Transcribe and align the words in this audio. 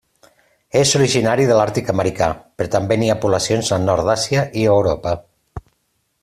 És 0.79 0.93
originari 0.99 1.43
de 1.51 1.57
l'àrtic 1.59 1.91
americà, 1.93 2.29
però 2.61 2.73
també 2.77 2.97
n'hi 3.01 3.11
ha 3.15 3.19
poblacions 3.27 3.71
al 3.77 3.87
nord 3.91 4.09
d'Àsia 4.09 4.47
i 4.63 4.67
Europa. 4.79 5.15